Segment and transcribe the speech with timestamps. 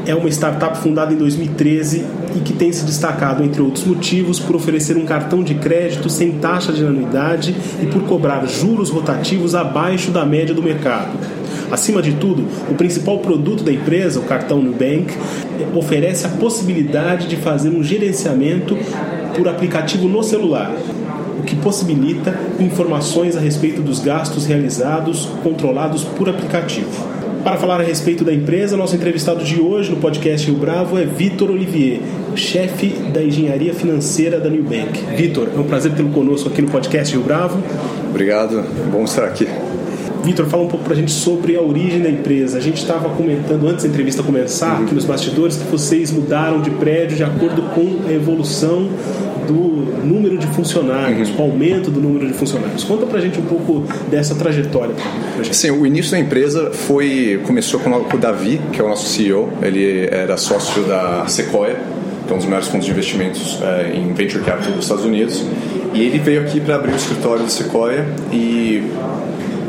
[0.06, 4.56] é uma startup fundada em 2013 e que tem se destacado, entre outros motivos, por
[4.56, 10.12] oferecer um cartão de crédito sem taxa de anuidade e por cobrar juros rotativos abaixo
[10.12, 11.12] da média do mercado.
[11.72, 15.14] Acima de tudo, o principal produto da empresa, o cartão Nubank,
[15.74, 18.78] oferece a possibilidade de fazer um gerenciamento
[19.36, 20.76] por aplicativo no celular,
[21.40, 27.22] o que possibilita informações a respeito dos gastos realizados controlados por aplicativo.
[27.44, 31.06] Para falar a respeito da empresa, nosso entrevistado de hoje no podcast Rio Bravo é
[31.06, 32.00] Vitor Olivier,
[32.36, 35.00] chefe da engenharia financeira da Nubank.
[35.16, 37.62] Vitor, é um prazer tê-lo conosco aqui no podcast Rio Bravo.
[38.10, 39.48] Obrigado, bom estar aqui.
[40.24, 42.58] Vitor, fala um pouco para a gente sobre a origem da empresa.
[42.58, 44.86] A gente estava comentando antes da entrevista começar, uhum.
[44.86, 48.88] aqui nos bastidores, que vocês mudaram de prédio de acordo com a evolução
[49.48, 51.38] do número de funcionários, uhum.
[51.38, 52.84] o aumento do número de funcionários.
[52.84, 54.94] Conta pra gente um pouco dessa trajetória.
[55.52, 59.50] Sim, o início da empresa foi começou com o Davi, que é o nosso CEO.
[59.62, 61.78] Ele era sócio da Sequoia,
[62.32, 65.44] que é um dos maiores fundos de investimentos é, em venture capital dos Estados Unidos.
[65.94, 68.90] E ele veio aqui para abrir o escritório da Sequoia e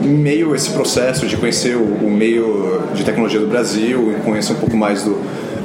[0.00, 4.52] em meio a esse processo de conhecer o, o meio de tecnologia do Brasil, conhecer
[4.52, 5.20] um pouco mais do,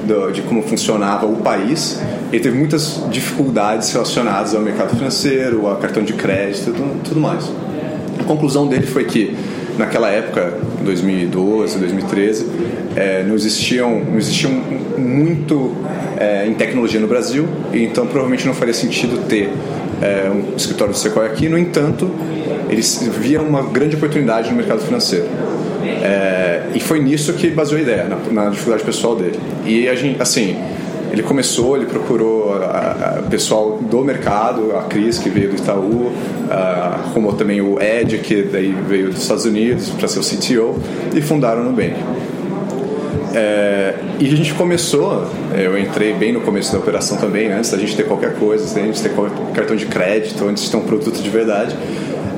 [0.08, 2.00] do, de como funcionava o país,
[2.32, 7.20] ele teve muitas dificuldades relacionadas ao mercado financeiro, a cartão de crédito e tudo, tudo
[7.20, 7.52] mais.
[8.20, 9.36] A conclusão dele foi que
[9.78, 12.48] naquela época, 2012, 2013,
[12.96, 14.52] é, não existiam, não existiam
[14.98, 15.76] muito
[16.18, 19.50] é, em tecnologia no Brasil, então provavelmente não faria sentido ter
[20.02, 21.48] é, um escritório do Sequoia aqui.
[21.48, 22.10] No entanto,
[22.70, 25.28] eles viam uma grande oportunidade no mercado financeiro.
[25.84, 29.40] É, e foi nisso que baseou a ideia, na, na, dificuldade pessoal dele.
[29.66, 30.58] E a gente, assim,
[31.12, 36.12] ele começou, ele procurou o pessoal do mercado, a Cris, que veio do Itaú,
[36.50, 40.80] arrumou também o Ed, que daí veio dos Estados Unidos para ser o CTO,
[41.16, 41.96] e fundaram o Nubank.
[43.34, 47.78] É, e a gente começou, eu entrei bem no começo da operação também, antes da
[47.78, 49.12] gente ter qualquer coisa, antes da gente ter
[49.54, 51.76] cartão de crédito, antes de ter um produto de verdade.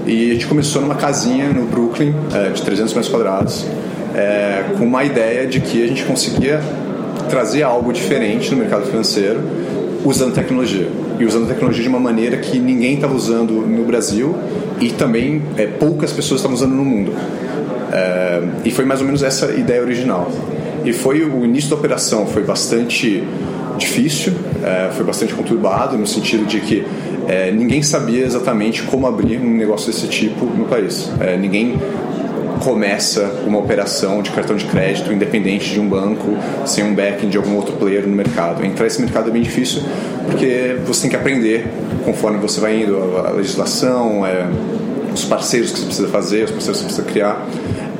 [0.06, 3.66] E a gente começou numa casinha no Brooklyn, é, de 300 metros quadrados,
[4.16, 6.60] é, com uma ideia de que a gente conseguia
[7.30, 9.40] trazer algo diferente no mercado financeiro
[10.04, 10.88] usando tecnologia.
[11.20, 14.36] E usando tecnologia de uma maneira que ninguém estava usando no Brasil
[14.80, 17.14] e também é, poucas pessoas estavam usando no mundo.
[17.92, 20.32] É, e foi mais ou menos essa ideia original.
[20.86, 23.24] E foi o início da operação foi bastante
[23.78, 26.86] difícil, é, foi bastante conturbado no sentido de que
[27.28, 31.12] é, ninguém sabia exatamente como abrir um negócio desse tipo no país.
[31.20, 31.78] É, ninguém
[32.60, 37.38] começa uma operação de cartão de crédito independente de um banco, sem um backing de
[37.38, 38.64] algum outro player no mercado.
[38.66, 39.82] Entrar nesse mercado é bem difícil
[40.26, 41.68] porque você tem que aprender
[42.06, 44.48] conforme você vai indo a legislação, é,
[45.14, 47.48] os parceiros que você precisa fazer, os parceiros que você precisa criar,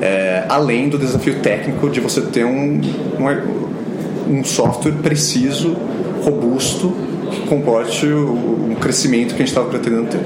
[0.00, 2.80] é, além do desafio técnico de você ter um,
[3.18, 5.76] um, um software preciso,
[6.24, 6.94] robusto
[7.30, 10.20] que comporte o, o crescimento que a gente estava pretendendo ter.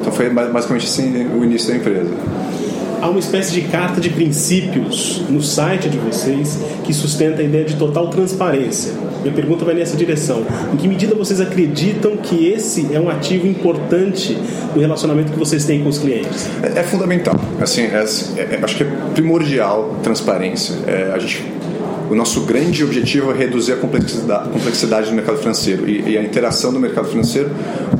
[0.00, 2.10] Então foi basicamente assim o início da empresa.
[3.00, 7.64] Há uma espécie de carta de princípios no site de vocês que sustenta a ideia
[7.64, 8.92] de total transparência.
[9.22, 10.44] Minha pergunta vai nessa direção.
[10.72, 14.36] Em que medida vocês acreditam que esse é um ativo importante
[14.74, 16.46] no relacionamento que vocês têm com os clientes?
[16.62, 17.34] É, é fundamental.
[17.58, 18.04] Assim, é,
[18.38, 20.74] é, acho que é primordial transparência.
[20.86, 21.42] É, a gente
[22.10, 26.72] o nosso grande objetivo é reduzir a complexidade, do mercado financeiro e, e, a interação
[26.72, 27.50] do mercado financeiro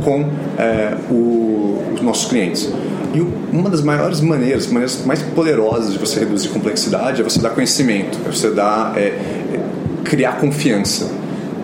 [0.02, 0.28] com
[0.58, 2.68] é, o, os nossos clientes.
[3.12, 3.20] E
[3.52, 8.18] uma das maiores maneiras, maneiras mais poderosas de você reduzir complexidade é você dar conhecimento,
[8.24, 9.60] é você dar, é, é,
[10.04, 11.10] criar confiança.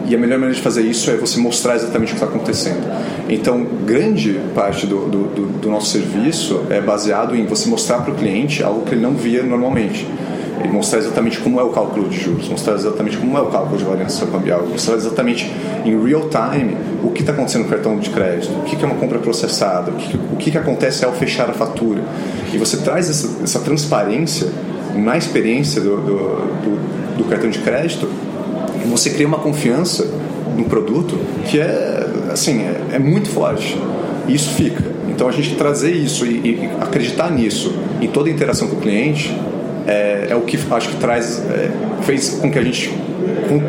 [0.09, 2.87] E a melhor maneira de fazer isso é você mostrar exatamente o que está acontecendo.
[3.29, 8.15] Então, grande parte do, do, do, nosso serviço é baseado em você mostrar para o
[8.15, 10.07] cliente algo que ele não via normalmente
[10.65, 13.77] e mostrar exatamente como é o cálculo de juros, mostrar exatamente como é o cálculo
[13.77, 15.51] de variação cambial, mostrar exatamente
[15.85, 18.97] em real time o que está acontecendo no cartão de crédito, o que é uma
[18.97, 22.03] compra processada, o que, o que acontece ao fechar a fatura.
[22.53, 24.49] E você traz essa, essa transparência
[24.95, 28.09] na experiência do, do, do, do cartão de crédito
[28.85, 30.07] e você cria uma confiança
[30.57, 33.79] no produto que é, assim, é, é muito forte.
[34.27, 34.83] E isso fica.
[35.09, 38.81] Então a gente trazer isso e, e acreditar nisso em toda a interação com o
[38.81, 39.35] cliente
[39.87, 41.71] é, é o que acho que traz, é,
[42.03, 42.93] fez com que a gente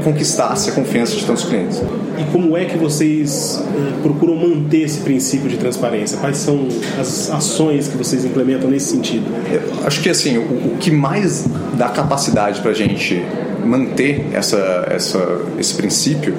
[0.03, 1.81] conquistasse a confiança de tantos clientes.
[2.17, 6.17] E como é que vocês uh, procuram manter esse princípio de transparência?
[6.17, 6.67] Quais são
[6.99, 9.25] as ações que vocês implementam nesse sentido?
[9.51, 13.21] Eu acho que assim, o, o que mais dá capacidade para a gente
[13.63, 16.33] manter essa, essa, esse princípio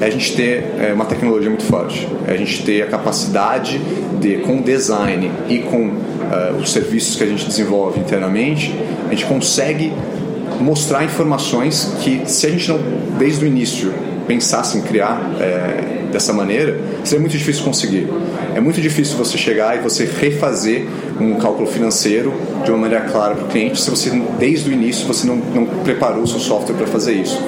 [0.00, 3.80] é a gente ter é, uma tecnologia muito forte, é a gente ter a capacidade
[4.20, 8.74] de, com o design e com uh, os serviços que a gente desenvolve internamente,
[9.14, 9.92] a gente consegue
[10.60, 12.80] mostrar informações que, se a gente não,
[13.16, 13.94] desde o início,
[14.26, 18.08] pensasse em criar é, dessa maneira, seria muito difícil conseguir.
[18.56, 20.86] É muito difícil você chegar e você refazer
[21.20, 22.32] um cálculo financeiro
[22.64, 25.64] de uma maneira clara para o cliente se você, desde o início, você não, não
[25.84, 27.40] preparou o seu software para fazer isso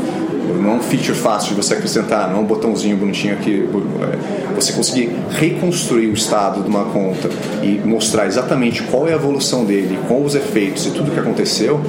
[0.67, 3.69] não é um feature fácil de você acrescentar, não é um botãozinho bonitinho aqui.
[4.03, 7.31] É, você conseguir reconstruir o estado de uma conta
[7.63, 11.81] e mostrar exatamente qual é a evolução dele, quais os efeitos e tudo que aconteceu,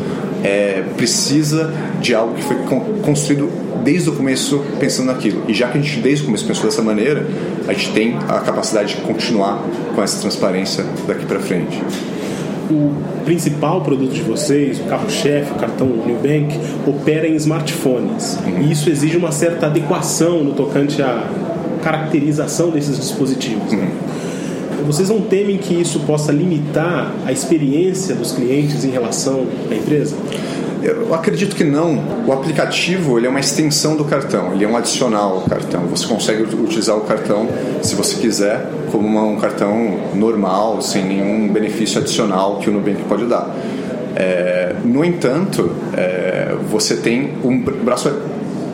[0.44, 2.58] é, precisa de algo que foi
[3.04, 3.50] construído
[3.84, 5.44] desde o começo pensando naquilo.
[5.48, 7.26] E já que a gente desde o começo pensou dessa maneira,
[7.68, 9.64] a gente tem a capacidade de continuar
[9.96, 11.82] com essa transparência daqui para frente
[12.69, 12.94] o
[13.25, 18.38] principal produto de vocês, o carro-chefe, o cartão Nubank, opera em smartphones.
[18.62, 21.30] E isso exige uma certa adequação no tocante à
[21.84, 23.72] caracterização desses dispositivos.
[23.72, 23.88] Uhum.
[24.86, 30.16] Vocês não temem que isso possa limitar a experiência dos clientes em relação à empresa?
[30.82, 32.26] Eu acredito que não.
[32.26, 35.82] O aplicativo ele é uma extensão do cartão, ele é um adicional ao cartão.
[35.88, 37.48] Você consegue utilizar o cartão,
[37.82, 43.26] se você quiser, como um cartão normal, sem nenhum benefício adicional que o Nubank pode
[43.26, 43.54] dar.
[44.16, 48.12] É, no entanto, é, você tem um braço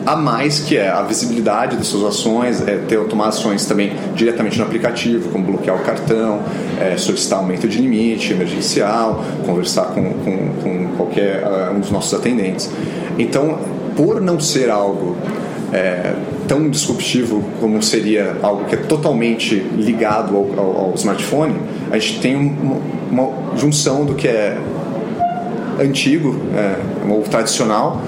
[0.06, 4.64] a mais que é a visibilidade das suas ações, é ter automações também diretamente no
[4.64, 6.40] aplicativo, como bloquear o cartão,
[6.80, 12.12] é, solicitar aumento de limite emergencial, conversar com, com, com qualquer uh, um dos nossos
[12.12, 12.70] atendentes.
[13.18, 13.58] Então,
[13.96, 15.16] por não ser algo
[15.72, 16.14] é,
[16.46, 21.54] tão disruptivo como seria algo que é totalmente ligado ao, ao, ao smartphone,
[21.90, 22.76] a gente tem uma,
[23.10, 24.58] uma, junção do que é
[25.80, 28.02] antigo, é, ou tradicional,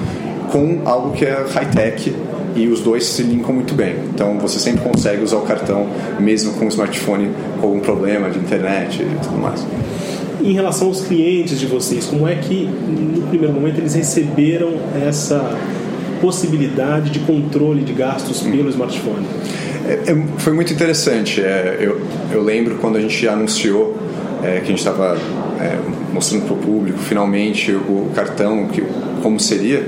[0.51, 2.15] com algo que é high-tech
[2.55, 3.97] e os dois se linkam muito bem.
[4.15, 5.87] Então você sempre consegue usar o cartão
[6.19, 9.65] mesmo com o smartphone com algum problema de internet e tudo mais.
[10.43, 14.75] Em relação aos clientes de vocês, como é que no primeiro momento eles receberam
[15.07, 15.57] essa
[16.21, 18.51] possibilidade de controle de gastos hum.
[18.51, 19.27] pelo smartphone?
[19.87, 21.41] É, é, foi muito interessante.
[21.41, 22.01] É, eu,
[22.33, 23.97] eu lembro quando a gente anunciou
[24.43, 25.17] é, que a gente estava
[25.61, 25.79] é,
[26.13, 28.83] mostrando para o público finalmente o cartão, que,
[29.23, 29.87] como seria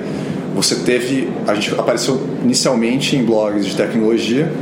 [0.63, 4.53] você teve, a gente apareceu inicialmente em blogs de tecnologia,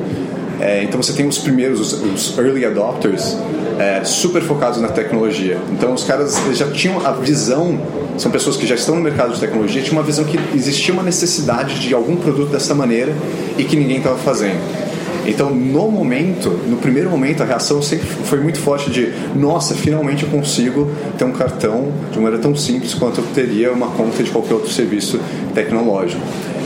[0.61, 3.37] é, então você tem os primeiros, os, os early adopters,
[3.79, 5.59] é, super focados na tecnologia.
[5.73, 7.81] Então os caras já tinham a visão,
[8.19, 11.03] são pessoas que já estão no mercado de tecnologia, tinham uma visão que existia uma
[11.03, 13.15] necessidade de algum produto dessa maneira
[13.57, 14.86] e que ninguém estava fazendo.
[15.26, 20.23] Então, no momento, no primeiro momento, a reação sempre foi muito forte de nossa, finalmente
[20.23, 24.31] eu consigo ter um cartão de maneira tão simples quanto eu teria uma conta de
[24.31, 25.20] qualquer outro serviço
[25.55, 26.23] tecnológico.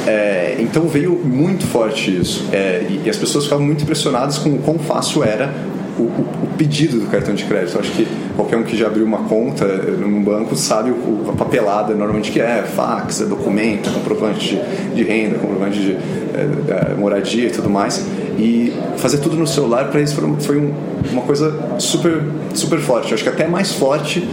[0.06, 2.46] É, então veio muito forte isso.
[2.52, 5.52] É, e, e, as pessoas ficavam muito impressionadas com o quão fácil era
[5.98, 7.78] o, o, o, pedido do cartão de crédito.
[7.78, 11.94] Acho que qualquer um que já abriu uma conta num banco sabe o, a papelada
[11.94, 17.48] normalmente que é, fax, é documento, é comprovante de, de renda, comprovante de é, moradia
[17.48, 18.05] e tudo mais.
[18.39, 20.72] E fazer tudo no celular para eles foi, um,
[21.10, 22.22] uma coisa super,
[22.55, 23.10] super forte.
[23.10, 24.27] Eu acho que até mais forte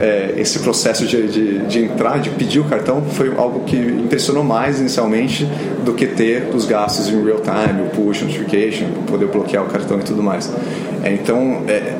[0.00, 4.42] é, esse processo de, de, de, entrar, de pedir o cartão, foi algo que impressionou
[4.42, 5.48] mais inicialmente
[5.84, 10.00] do que ter os gastos em real time, o push notification, poder bloquear o cartão
[10.00, 10.50] e tudo mais.
[11.04, 11.94] É, então, é,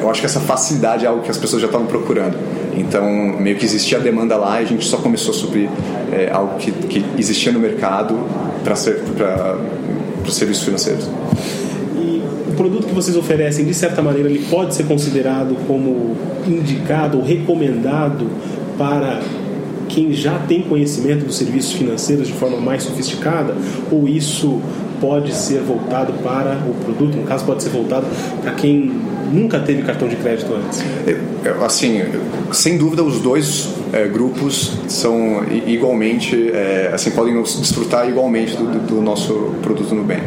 [0.00, 2.36] eu acho que essa facilidade é algo que as pessoas já estavam procurando.
[2.76, 3.04] Então,
[3.38, 5.68] meio que existia a demanda lá e a gente só começou a suprir
[6.12, 8.16] é, algo que, que existia no mercado
[8.62, 8.74] para
[10.28, 11.08] os serviços financeiros
[12.58, 18.26] produto que vocês oferecem, de certa maneira, ele pode ser considerado como indicado ou recomendado
[18.76, 19.20] para
[19.88, 23.56] quem já tem conhecimento dos serviços financeiros de forma mais sofisticada?
[23.90, 24.60] Ou isso
[25.00, 28.06] pode ser voltado para o produto, no caso, pode ser voltado
[28.42, 28.92] para quem
[29.32, 30.82] nunca teve cartão de crédito antes?
[31.06, 32.02] É, assim,
[32.52, 39.02] sem dúvida, os dois é, grupos são igualmente, é, assim, podem desfrutar igualmente do, do
[39.02, 40.24] nosso produto no Bank.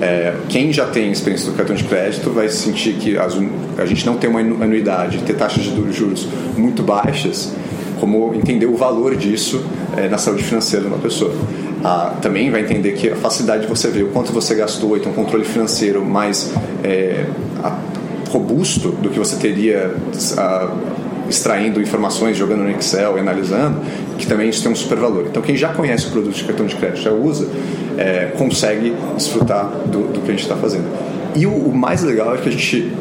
[0.00, 3.36] É, quem já tem experiência do cartão de crédito vai sentir que as,
[3.78, 7.52] a gente não tem uma anuidade, ter taxas de juros muito baixas,
[8.04, 9.64] como entender o valor disso
[9.96, 11.34] é, na saúde financeira de uma pessoa.
[11.82, 15.00] Ah, também vai entender que a facilidade de você ver o quanto você gastou e
[15.00, 17.24] ter um controle financeiro mais é,
[18.28, 19.94] robusto do que você teria
[21.30, 23.80] extraindo informações, jogando no Excel analisando,
[24.18, 25.24] que também isso tem um super valor.
[25.26, 27.48] Então, quem já conhece o produto de cartão de crédito, já usa,
[27.96, 30.84] é, consegue desfrutar do, do que a gente está fazendo.
[31.34, 32.92] E o, o, mais legal é que a gente,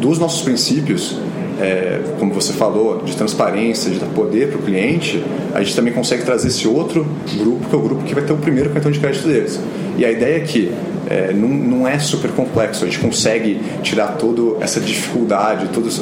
[0.00, 1.20] dos nossos princípios,
[1.60, 5.22] é, como você falou, de transparência, de dar poder para o cliente,
[5.54, 8.32] a gente também consegue trazer esse outro grupo, que é o grupo que vai ter
[8.32, 9.60] o primeiro cartão de crédito deles.
[9.96, 10.72] E a ideia é que
[11.08, 16.00] é, não, não é super complexo, a gente consegue tirar toda essa dificuldade, todo esse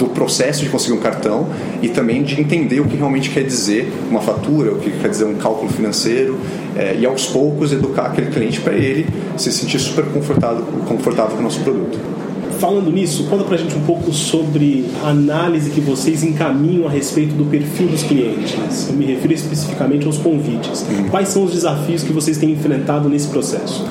[0.00, 1.46] do processo de conseguir um cartão
[1.82, 5.26] e também de entender o que realmente quer dizer uma fatura, o que quer dizer
[5.26, 6.38] um cálculo financeiro
[6.74, 9.06] é, e aos poucos educar aquele cliente para ele
[9.36, 12.19] se sentir super confortável, confortável com o nosso produto.
[12.60, 17.32] Falando nisso, conta pra gente um pouco sobre a análise que vocês encaminham a respeito
[17.34, 18.86] do perfil dos clientes.
[18.86, 20.82] Eu me refiro especificamente aos convites.
[20.82, 21.08] Uhum.
[21.08, 23.88] Quais são os desafios que vocês têm enfrentado nesse processo?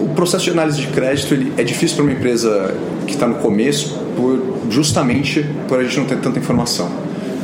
[0.00, 2.74] O processo de análise de crédito ele é difícil para uma empresa
[3.06, 6.90] que está no começo, por, justamente por a gente não ter tanta informação.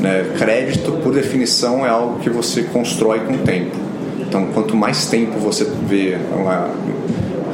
[0.01, 0.33] Né?
[0.39, 3.77] Crédito, por definição, é algo que você constrói com o tempo.
[4.19, 6.71] Então, quanto mais tempo você vê uma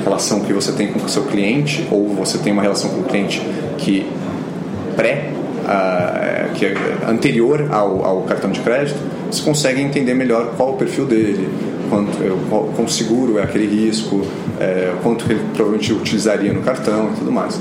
[0.05, 3.05] relação que você tem com o seu cliente ou você tem uma relação com o
[3.05, 3.41] cliente
[3.79, 4.07] que
[4.97, 5.33] pré
[5.65, 6.75] uh, que é
[7.09, 8.99] anterior ao, ao, cartão de crédito
[9.31, 11.49] você consegue entender melhor qual o perfil dele
[11.89, 14.25] quanto qual, quão seguro é aquele risco
[14.61, 17.59] é, quanto ele provavelmente utilizaria no cartão e tudo mais.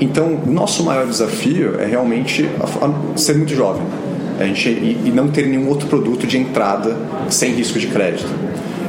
[0.00, 2.48] Então o nosso maior desafio é realmente
[3.14, 3.82] ser muito jovem
[4.40, 6.96] a gente, e, e não ter nenhum outro produto de entrada
[7.28, 8.30] sem risco de crédito.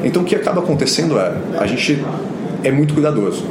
[0.04, 2.02] Então o que acaba acontecendo é a gente
[2.64, 3.44] é muito cuidadoso.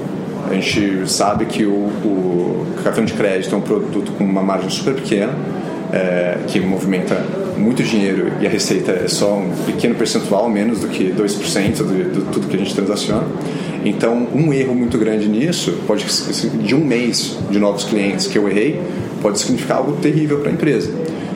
[0.48, 4.70] A gente sabe que o, o cartão de crédito é um produto com uma margem
[4.70, 5.32] super pequena,
[5.92, 7.14] é, que movimenta
[7.56, 12.20] muito dinheiro e a receita é só um pequeno percentual, menos do que 2% de,
[12.32, 13.26] tudo que a gente transaciona.
[13.84, 16.04] Então, um erro muito grande nisso pode
[16.64, 18.80] de um mês de novos clientes que eu errei
[19.22, 20.90] pode significar algo terrível para a empresa.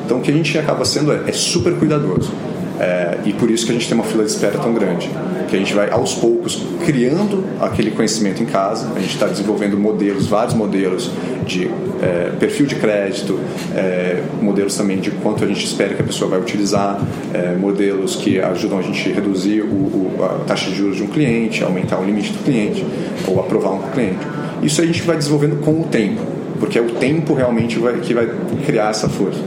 [0.04, 2.32] Então, o que a gente acaba sendo é, é super cuidadoso.
[2.80, 5.08] É, e por isso que a gente tem uma fila de espera tão grande.
[5.48, 8.90] Que a gente vai aos poucos criando aquele conhecimento em casa.
[8.94, 11.10] A gente está desenvolvendo modelos, vários modelos
[11.46, 11.70] de
[12.02, 13.38] é, perfil de crédito,
[13.74, 17.00] é, modelos também de quanto a gente espera que a pessoa vai utilizar,
[17.32, 21.02] é, modelos que ajudam a gente a reduzir o, o, a taxa de juros de
[21.02, 22.84] um cliente, aumentar o limite do cliente
[23.28, 24.26] ou aprovar um cliente.
[24.62, 26.33] Isso a gente vai desenvolvendo com o tempo
[26.64, 28.26] porque é o tempo realmente vai, que vai
[28.64, 29.38] criar essa força.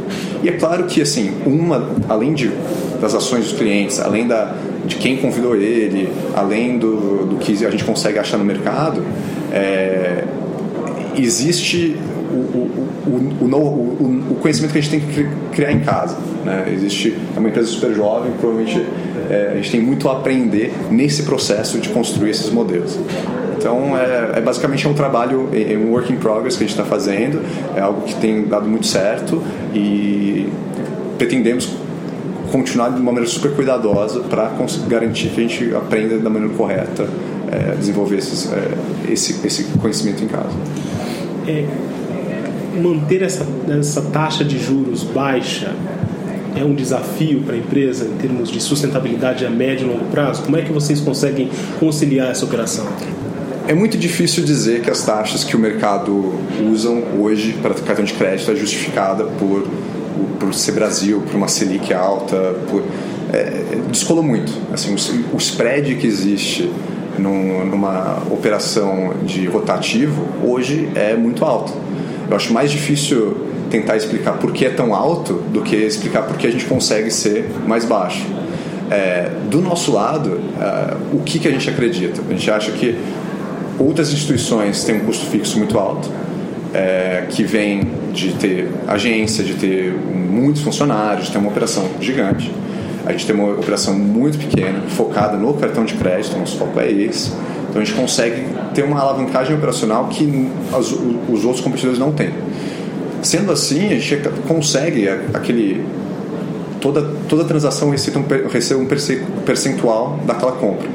[0.44, 2.52] E é claro que, assim, uma, além de,
[3.02, 4.56] das ações dos clientes, além da,
[4.86, 9.04] de quem convidou ele, além do, do que a gente consegue achar no mercado,
[9.52, 10.26] é,
[11.18, 11.98] existe
[12.32, 16.16] o, o, o, o, conhecimento que a gente tem que criar em casa.
[16.46, 16.72] Né?
[16.72, 18.86] Existe é uma empresa super jovem, provavelmente
[19.28, 23.00] é, a gente tem muito a aprender nesse processo de construir esses modelos.
[23.58, 26.78] Então, é, é basicamente um trabalho, é, é um work in progress que a gente
[26.78, 27.42] está fazendo,
[27.76, 29.42] é algo que tem dado muito certo
[29.74, 30.48] e
[31.18, 31.76] pretendemos
[32.52, 34.52] continuar de uma maneira super cuidadosa para
[34.88, 37.08] garantir que a gente aprenda da maneira correta,
[37.52, 40.56] é, desenvolver esses, é, esse, esse conhecimento em casa.
[41.48, 41.66] É,
[42.82, 45.74] manter essa, essa taxa de juros baixa
[46.56, 50.44] é um desafio para a empresa em termos de sustentabilidade a médio e longo prazo?
[50.44, 51.50] Como é que vocês conseguem
[51.80, 52.88] conciliar essa operação?
[53.68, 56.36] É muito difícil dizer que as taxas que o mercado
[56.72, 59.68] usam hoje para cartão de crédito é justificada por,
[60.40, 62.82] por ser Brasil, por uma Selic alta, por,
[63.34, 64.54] é, descolou muito.
[64.72, 66.72] Assim, o, o spread que existe
[67.20, 71.74] num, numa operação de rotativo hoje é muito alto.
[72.30, 73.36] Eu acho mais difícil
[73.70, 77.12] tentar explicar por que é tão alto do que explicar por que a gente consegue
[77.12, 78.26] ser mais baixo.
[78.90, 82.22] É, do nosso lado, é, o que, que a gente acredita?
[82.26, 82.98] A gente acha que
[83.79, 86.10] Outras instituições têm um custo fixo muito alto,
[86.74, 87.81] é, que vem
[88.12, 92.51] de ter agência, de ter muitos funcionários, de ter uma operação gigante.
[93.05, 96.91] A gente tem uma operação muito pequena, focada no cartão de crédito, nosso foco é
[96.91, 97.31] esse.
[97.69, 98.43] Então a gente consegue
[98.74, 100.91] ter uma alavancagem operacional que as,
[101.29, 102.31] os outros competidores não têm.
[103.22, 104.17] Sendo assim, a gente
[104.48, 105.86] consegue aquele
[106.81, 110.88] toda toda transação recebe um, um percentual daquela compra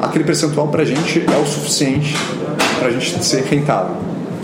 [0.00, 2.14] aquele percentual para a gente é o suficiente
[2.78, 3.96] para a gente ser rentável.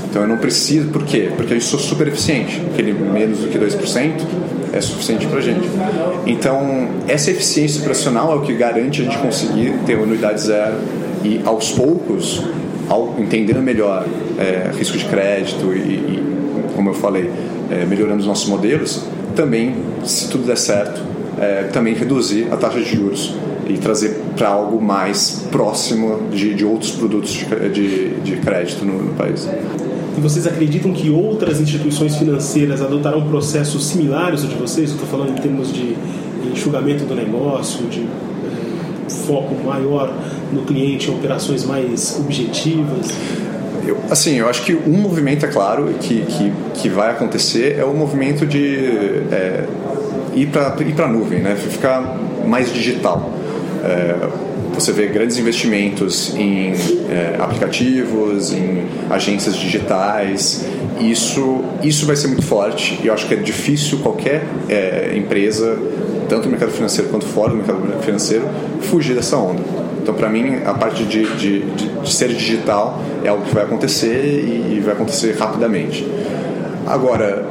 [0.08, 1.30] Então eu não preciso, por quê?
[1.36, 4.12] Porque gente sou super eficiente, aquele menos do que 2%
[4.72, 5.68] é suficiente para a gente.
[6.26, 10.76] Então essa eficiência operacional é o que garante a gente conseguir ter uma unidade zero
[11.24, 12.44] e aos poucos,
[12.88, 14.06] ao entendendo melhor
[14.38, 16.24] é, risco de crédito e, e
[16.76, 17.30] como eu falei,
[17.70, 21.00] é, melhorando os nossos modelos, também, se tudo der certo,
[21.40, 23.34] é, também reduzir a taxa de juros
[23.68, 29.02] e trazer para algo mais próximo de, de outros produtos de, de, de crédito no,
[29.02, 29.48] no, país.
[30.16, 34.90] E vocês acreditam que outras instituições financeiras adotarão processos similares ao de vocês?
[34.90, 35.96] Estou falando em termos de
[36.52, 40.12] enxugamento do negócio, de é, foco maior
[40.52, 43.08] no cliente, operações mais objetivas?
[43.86, 47.84] Eu, assim, eu acho que um movimento, é claro, que, que, que vai acontecer é
[47.84, 48.76] o movimento de
[49.30, 49.64] é,
[50.34, 51.54] ir para ir a nuvem, né?
[51.56, 53.30] ficar mais digital.
[53.84, 54.16] É,
[54.74, 56.72] você vê grandes investimentos em
[57.10, 60.64] é, aplicativos, em agências digitais.
[60.98, 65.78] Isso, isso vai ser muito forte e eu acho que é difícil qualquer é, empresa,
[66.28, 68.48] tanto no mercado financeiro quanto fora do mercado financeiro,
[68.80, 69.62] fugir dessa onda.
[70.02, 73.64] Então, para mim, a parte de, de, de, de, ser digital é algo que vai
[73.64, 76.06] acontecer e vai acontecer rapidamente.
[76.86, 77.46] Agora,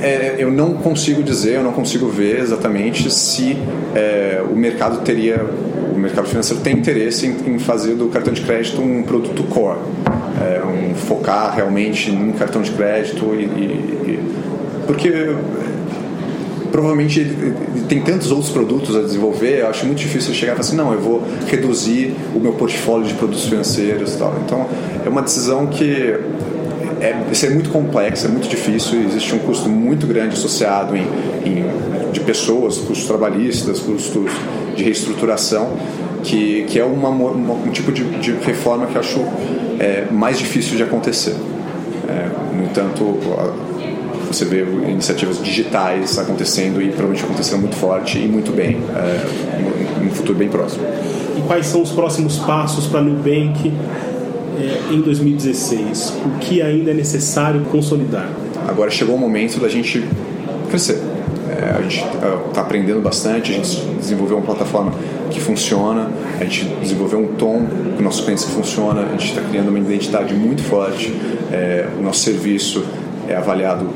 [0.00, 3.56] é, eu não consigo dizer, eu não consigo ver exatamente se
[3.94, 5.44] é, o mercado teria,
[5.94, 9.78] o mercado financeiro tem interesse em, em fazer do cartão de crédito um produto core,
[10.40, 14.20] é, um, focar realmente num cartão de crédito e, e, e
[14.86, 15.34] porque
[16.70, 17.24] provavelmente
[17.88, 20.92] tem tantos outros produtos a desenvolver, eu acho muito difícil chegar e falar assim, não,
[20.92, 24.34] eu vou reduzir o meu portfólio de produtos financeiros e tal.
[24.44, 24.66] Então,
[25.04, 26.18] é uma decisão que
[27.00, 31.02] é, é muito complexo, é muito difícil, existe um custo muito grande associado em,
[31.44, 31.64] em
[32.12, 34.30] de pessoas, custos trabalhistas, custos
[34.76, 35.70] de reestruturação,
[36.22, 39.20] que, que é uma, uma um tipo de, de, reforma que eu acho
[39.78, 41.36] é, mais difícil de acontecer.
[42.08, 43.18] É, no entanto,
[44.26, 50.06] você vê iniciativas digitais acontecendo e provavelmente acontecendo muito forte e muito bem é, em
[50.06, 50.84] um futuro bem próximo.
[51.36, 53.72] E quais são os próximos passos para a Nubank
[54.58, 56.14] é, em 2016?
[56.24, 58.28] O que ainda é necessário consolidar?
[58.66, 60.04] Agora chegou o momento da gente
[60.68, 61.00] crescer.
[61.48, 62.04] É, a gente
[62.48, 64.92] está aprendendo bastante, a gente desenvolveu uma plataforma
[65.30, 66.10] que funciona,
[66.40, 69.78] a gente desenvolveu um tom com nossos clientes que funciona, a gente está criando uma
[69.78, 71.12] identidade muito forte,
[71.50, 72.84] é, o nosso serviço
[73.28, 73.86] é avaliado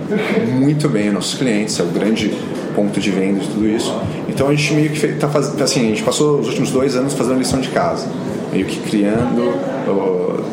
[0.58, 2.32] muito bem nos nossos clientes, é o grande
[2.74, 3.94] ponto de venda de tudo isso.
[4.28, 7.14] Então a gente meio que está fazendo, assim, a gente passou os últimos dois anos
[7.14, 8.06] fazendo lição de casa,
[8.52, 9.54] meio que criando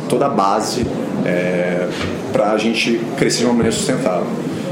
[0.09, 0.85] toda a base
[1.25, 1.87] é,
[2.33, 4.27] para a gente crescer de uma maneira sustentável.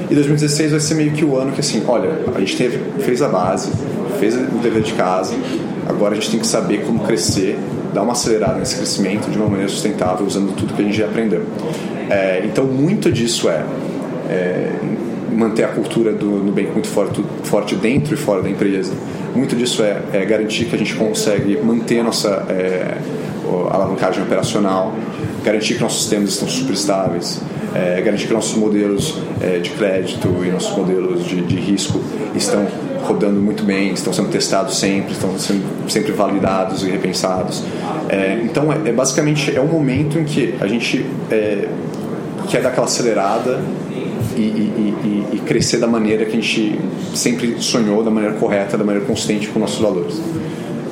[0.10, 3.22] E 2016 vai ser meio que o ano que assim, olha, a gente teve, fez
[3.22, 3.72] a base,
[4.20, 5.36] fez o dever de casa,
[5.88, 7.58] agora a gente tem que saber como crescer,
[7.94, 11.06] dar uma acelerada nesse crescimento de uma maneira sustentável, usando tudo que a gente já
[11.06, 11.44] aprendeu.
[12.10, 13.66] É, então, muito disso é,
[14.30, 14.72] é
[15.36, 18.94] manter a cultura do Nubank muito forte, forte dentro e fora da empresa.
[19.36, 22.98] Muito disso é, é garantir que a gente consegue manter a nossa é,
[23.72, 24.94] alavancagem operacional,
[25.44, 27.42] garantir que nossos sistemas estão super estáveis,
[27.74, 32.00] é, garantir que nossos modelos é, de crédito e nossos modelos de, de, risco
[32.36, 32.66] estão
[33.04, 37.64] rodando muito bem, estão sendo testados sempre, estão sendo sempre validados e repensados.
[38.10, 41.68] É, então, é, é, basicamente é um momento em que a gente é,
[42.50, 43.60] quer dar aquela acelerada
[44.36, 46.80] e, e, e, e, crescer da maneira que a gente
[47.14, 50.22] sempre sonhou, da maneira correta, da maneira consistente com nossos valores.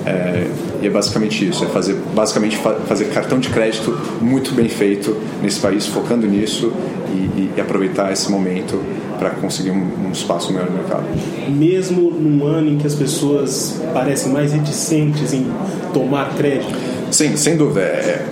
[0.05, 0.47] É,
[0.81, 5.17] e é basicamente isso, é fazer, basicamente fa fazer cartão de crédito muito bem feito
[5.41, 6.71] nesse país, focando nisso
[7.11, 8.79] e, e aproveitar esse momento
[9.17, 11.05] para conseguir um, um, espaço melhor no mercado.
[11.49, 15.47] Mesmo num ano em que as pessoas parecem mais reticentes em
[15.93, 16.75] tomar crédito?
[17.11, 17.81] Sim, sem dúvida.
[17.81, 18.25] É,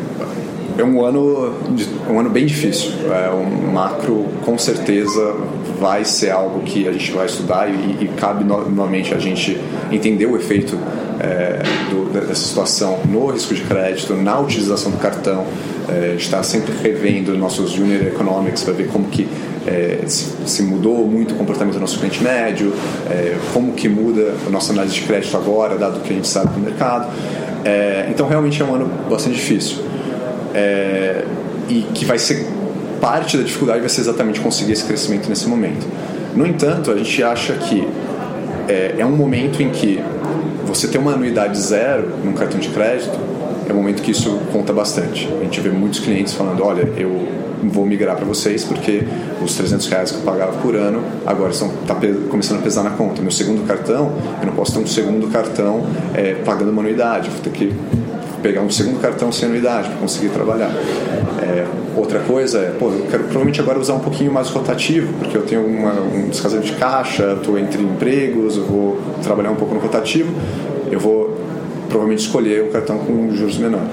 [0.78, 1.54] é um ano,
[2.10, 2.92] um ano bem difícil.
[3.12, 5.36] É um macro, com certeza,
[5.80, 9.60] vai ser algo que a gente vai estudar e, e cabe novamente a gente
[9.92, 10.78] entender o efeito
[11.24, 15.46] é, do, dessa situação no risco de crédito, na utilização do cartão.
[15.90, 19.28] É, está sempre revendo nossos Junior Economics para ver como que
[19.66, 22.74] é, se, se, mudou muito o comportamento do nosso cliente médio,
[23.10, 26.28] é, como que muda a nossa análise de crédito agora, dado o que a gente
[26.28, 27.12] sabe do mercado.
[27.66, 29.78] É, então, realmente é um ano bastante difícil.
[30.54, 31.24] É,
[31.70, 32.46] e que vai ser
[33.00, 35.86] parte da dificuldade vai ser exatamente conseguir esse crescimento nesse momento.
[36.36, 37.88] No entanto, a gente acha que
[38.68, 40.02] é, é um momento em que
[40.74, 43.18] você ter uma anuidade zero num cartão de crédito
[43.68, 45.30] é um momento que isso conta bastante.
[45.40, 47.28] A gente vê muitos clientes falando: olha, eu
[47.64, 49.04] vou migrar para vocês porque
[49.42, 51.96] os 300 reais que eu pagava por ano agora estão tá
[52.30, 53.22] começando a pesar na conta.
[53.22, 57.40] Meu segundo cartão, eu não posso ter um segundo cartão é, pagando uma anuidade, vou
[57.40, 57.74] ter que
[58.44, 60.70] pegar um segundo cartão sem anuidade para conseguir trabalhar.
[61.42, 65.36] É, outra coisa é, pô, eu quero provavelmente agora usar um pouquinho mais rotativo, porque
[65.36, 69.74] eu tenho uma, um descasamento de caixa, estou entre empregos, eu vou trabalhar um pouco
[69.74, 70.32] no rotativo,
[70.92, 71.40] eu vou
[71.88, 73.84] provavelmente escolher o cartão com juros menor.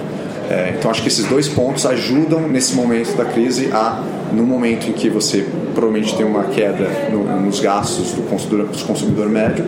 [0.51, 4.89] É, então acho que esses dois pontos ajudam nesse momento da crise a, no momento
[4.89, 9.65] em que você provavelmente tem uma queda no, nos gastos do consumidor, do consumidor médio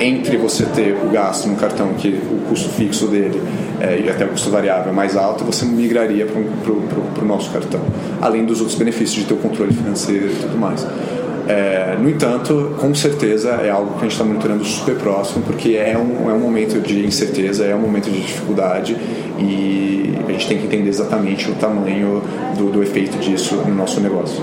[0.00, 3.40] entre você ter o gasto no cartão que o custo fixo dele
[3.80, 7.80] é, e até o custo variável é mais alto, você migraria para o nosso cartão,
[8.20, 10.86] além dos outros benefícios de ter o controle financeiro e tudo mais.
[11.48, 15.70] É, no entanto, com certeza é algo que a gente está monitorando super próximo, porque
[15.70, 18.96] é um, é um momento de incerteza, é um momento de dificuldade
[19.38, 22.22] e a gente tem que entender exatamente o tamanho
[22.56, 24.42] do, do efeito disso no nosso negócio.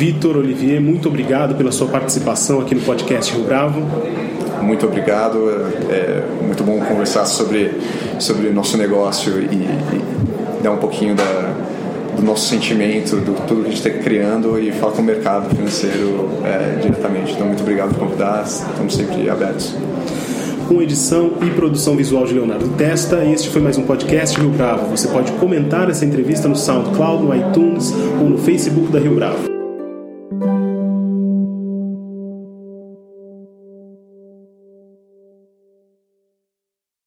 [0.00, 3.82] Vitor Olivier, muito obrigado pela sua participação aqui no podcast Rio Bravo.
[4.62, 5.36] Muito obrigado,
[5.90, 7.70] é muito bom conversar sobre
[8.18, 11.54] sobre nosso negócio e, e dar um pouquinho da,
[12.16, 15.54] do nosso sentimento, do tudo que a gente está criando e falar com o mercado
[15.54, 17.32] financeiro é, diretamente.
[17.34, 19.76] Então, muito obrigado por convidar, estamos sempre abertos.
[20.66, 24.86] Com edição e produção visual de Leonardo Testa, este foi mais um podcast Rio Bravo.
[24.96, 29.49] Você pode comentar essa entrevista no SoundCloud, no iTunes ou no Facebook da Rio Bravo.